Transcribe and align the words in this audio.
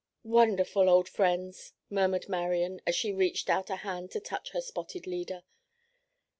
"Wonderful 0.23 0.89
old 0.89 1.07
friends," 1.07 1.73
murmured 1.87 2.27
Marian 2.27 2.81
as 2.87 2.95
she 2.95 3.13
reached 3.13 3.51
out 3.51 3.69
a 3.69 3.75
hand 3.75 4.09
to 4.09 4.19
touch 4.19 4.49
her 4.49 4.61
spotted 4.61 5.05
leader. 5.05 5.43